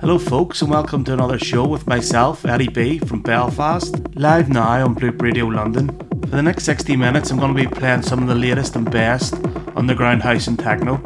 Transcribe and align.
Hello, 0.00 0.18
folks, 0.18 0.62
and 0.62 0.70
welcome 0.70 1.04
to 1.04 1.12
another 1.12 1.38
show 1.38 1.68
with 1.68 1.86
myself, 1.86 2.46
Eddie 2.46 2.68
B 2.68 2.98
from 2.98 3.20
Belfast, 3.20 3.94
live 4.16 4.48
now 4.48 4.82
on 4.82 4.94
Bloop 4.94 5.20
Radio 5.20 5.44
London. 5.44 5.88
For 6.22 6.36
the 6.36 6.42
next 6.42 6.64
60 6.64 6.96
minutes, 6.96 7.30
I'm 7.30 7.38
going 7.38 7.54
to 7.54 7.62
be 7.62 7.66
playing 7.68 8.00
some 8.00 8.22
of 8.22 8.28
the 8.28 8.34
latest 8.34 8.76
and 8.76 8.90
best 8.90 9.34
underground 9.76 10.22
house 10.22 10.46
and 10.46 10.58
techno. 10.58 10.96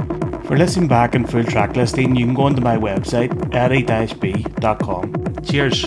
For 0.44 0.56
listening 0.56 0.86
back 0.86 1.16
and 1.16 1.28
full 1.28 1.42
track 1.42 1.74
listing, 1.74 2.14
you 2.14 2.24
can 2.24 2.34
go 2.34 2.42
onto 2.42 2.60
my 2.62 2.76
website, 2.76 3.32
eddie-b.com. 3.52 5.12
Cheers. 5.42 5.86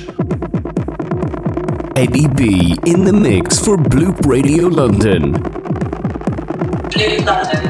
Eddie 1.95 2.27
B 2.27 2.77
in 2.85 3.05
the 3.05 3.13
mix 3.13 3.57
for 3.57 3.77
Bloop 3.77 4.25
Radio 4.25 4.67
London. 4.67 5.31
Bloop 6.91 7.25
London. 7.25 7.66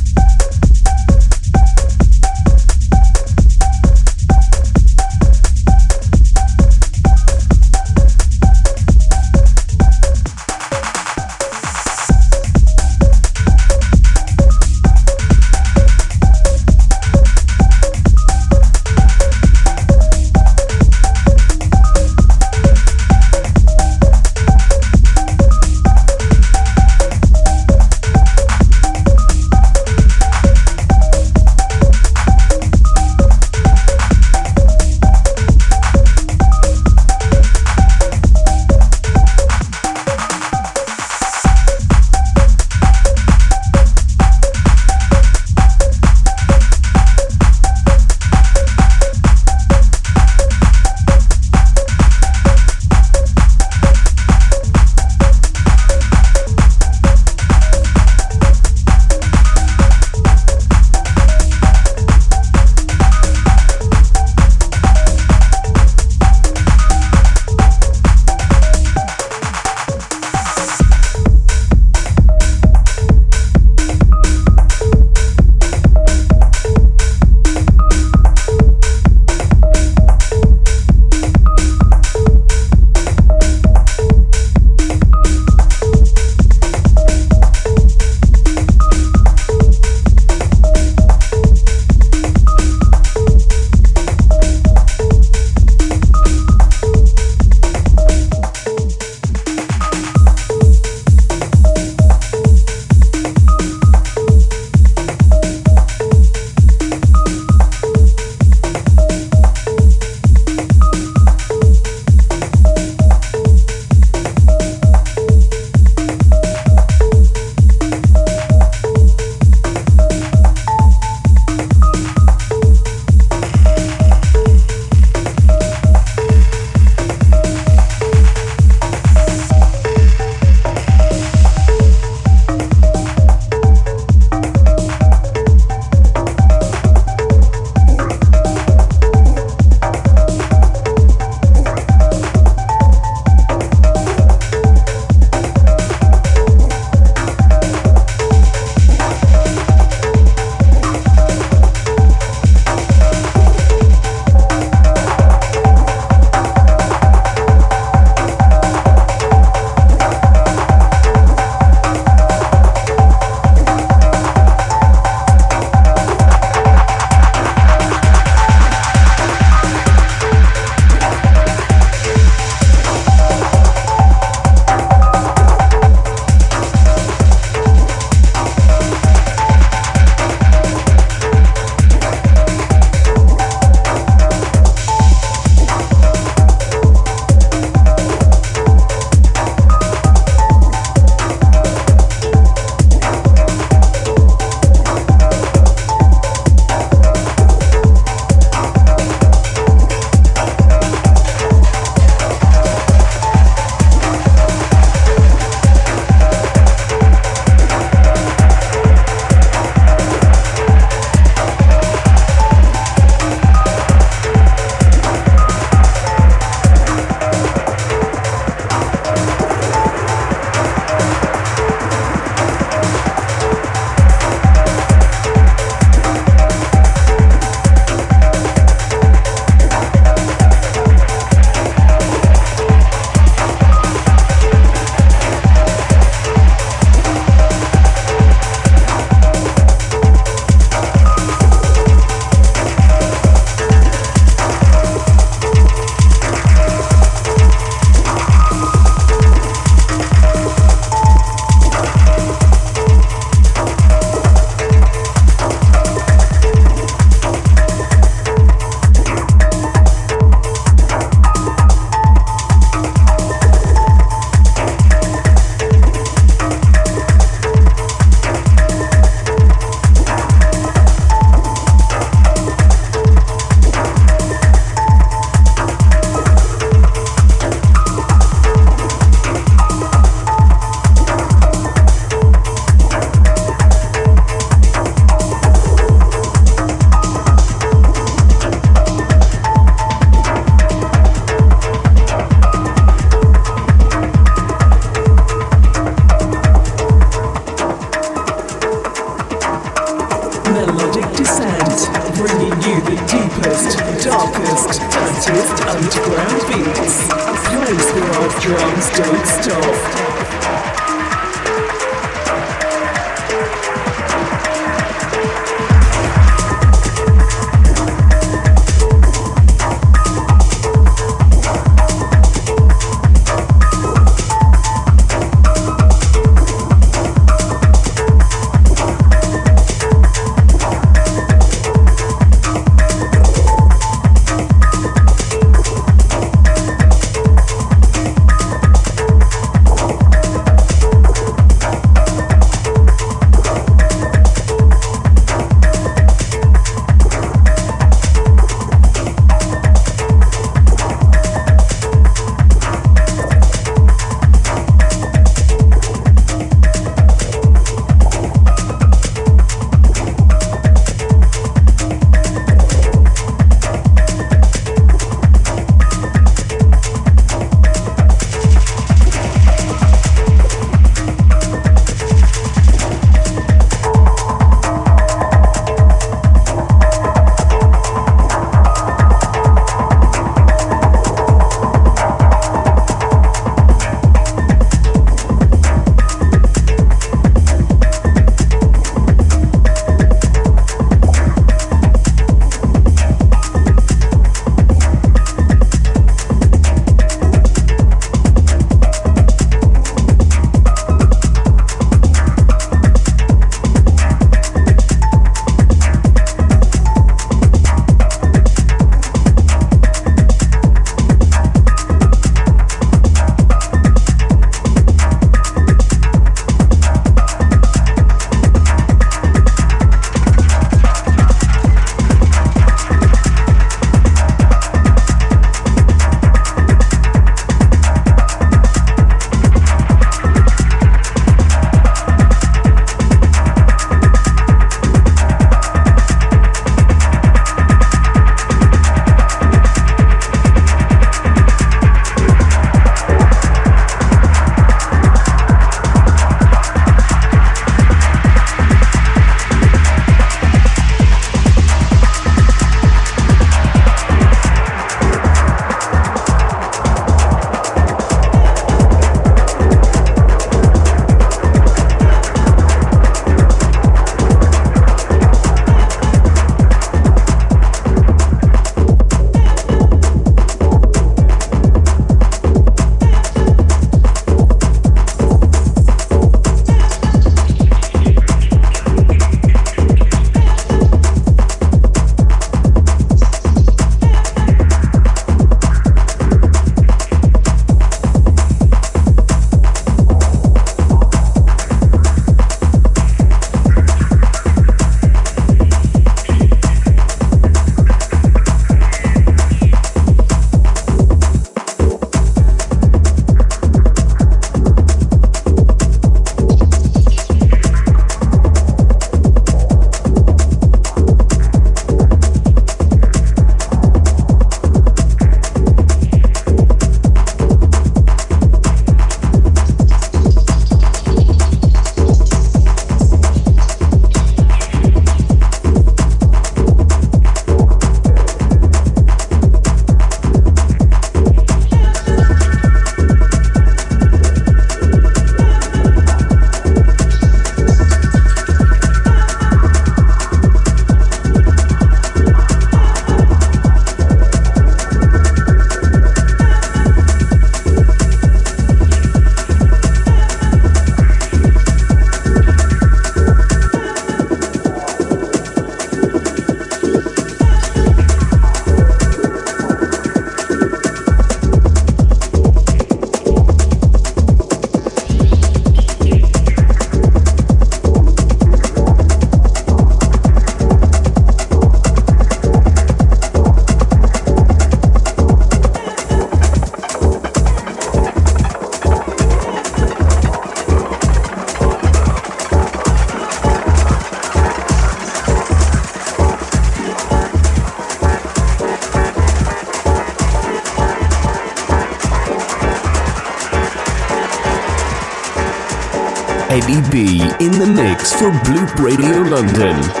For 598.09 598.31
Bloop 598.43 598.79
Radio. 598.79 599.21
London. 599.29 600.00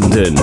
Radio 0.00 0.37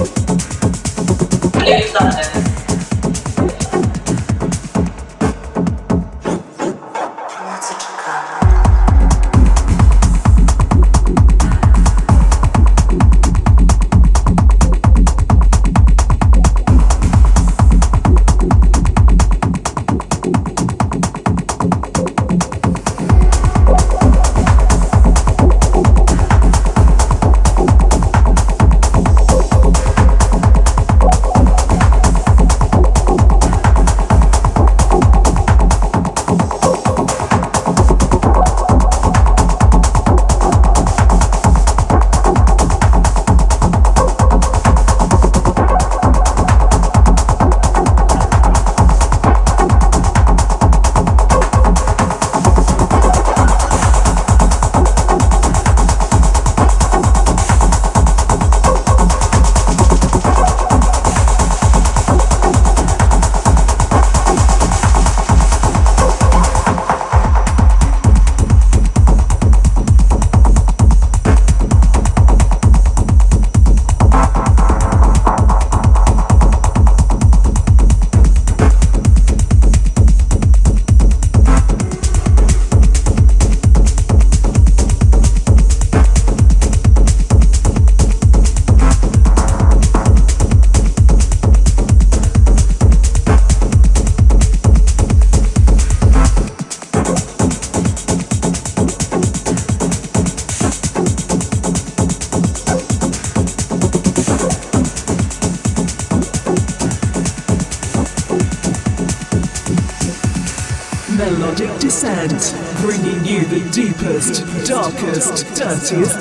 darkest, 115.91 116.14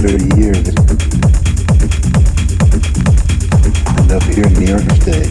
30 0.00 0.40
years. 0.40 0.68
And 3.98 4.10
up 4.10 4.22
here 4.22 4.46
in 4.46 4.54
New 4.54 4.64
York 4.64 4.88
State, 4.96 5.28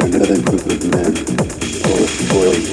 another 0.00 0.42
group 0.42 0.66
of 0.66 0.82
men, 0.90 1.14
Polish 1.84 2.16
boys, 2.28 2.66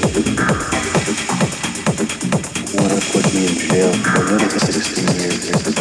to 2.89 3.01
put 3.12 3.26
me 3.36 3.41
in 3.45 3.53
jail 3.53 3.93
for 3.93 4.22
another 4.26 4.60
16 4.60 5.16
years. 5.20 5.79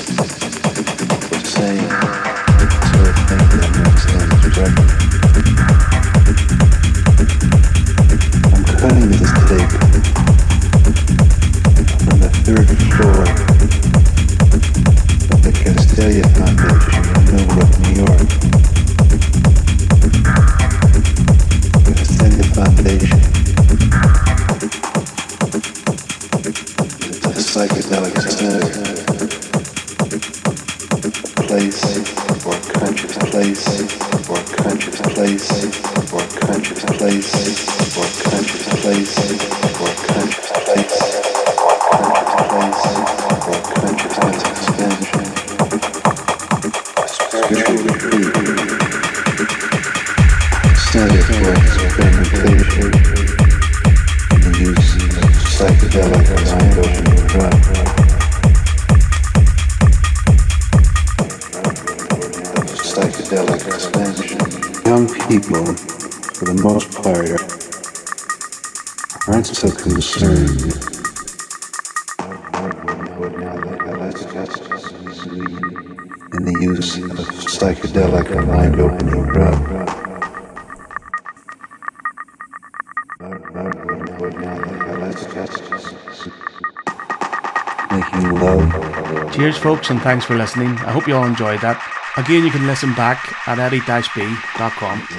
Folks, 89.69 89.91
and 89.91 90.01
thanks 90.01 90.25
for 90.25 90.35
listening. 90.35 90.71
I 90.79 90.93
hope 90.93 91.07
you 91.07 91.15
all 91.15 91.27
enjoyed 91.27 91.61
that. 91.61 91.77
Again, 92.17 92.43
you 92.43 92.51
can 92.51 92.67
listen 92.67 92.95
back 92.95 93.19
at 93.47 93.59
eddie-b.com. 93.59 95.09